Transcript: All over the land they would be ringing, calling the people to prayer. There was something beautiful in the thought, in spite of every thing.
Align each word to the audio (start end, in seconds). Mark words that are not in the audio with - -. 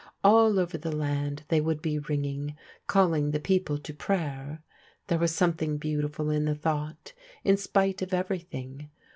All 0.23 0.57
over 0.59 0.79
the 0.79 0.91
land 0.91 1.43
they 1.49 1.61
would 1.61 1.79
be 1.79 1.99
ringing, 1.99 2.55
calling 2.87 3.29
the 3.29 3.39
people 3.39 3.77
to 3.77 3.93
prayer. 3.93 4.63
There 5.05 5.19
was 5.19 5.29
something 5.35 5.77
beautiful 5.77 6.31
in 6.31 6.45
the 6.45 6.55
thought, 6.55 7.13
in 7.43 7.55
spite 7.55 8.01
of 8.01 8.11
every 8.11 8.39
thing. 8.39 8.89